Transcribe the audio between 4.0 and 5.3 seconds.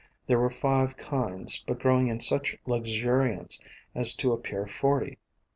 to ap pear forty.